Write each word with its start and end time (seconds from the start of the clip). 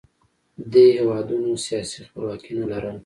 دې 0.71 0.85
هېوادونو 0.97 1.51
سیاسي 1.65 1.99
خپلواکي 2.07 2.51
نه 2.59 2.65
لرله 2.71 2.99